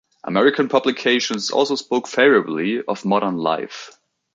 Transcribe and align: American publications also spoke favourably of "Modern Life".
American 0.23 0.67
publications 0.67 1.51
also 1.51 1.75
spoke 1.75 2.07
favourably 2.07 2.81
of 2.87 3.05
"Modern 3.05 3.37
Life". 3.37 3.91